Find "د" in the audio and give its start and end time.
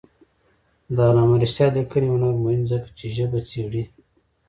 0.95-0.97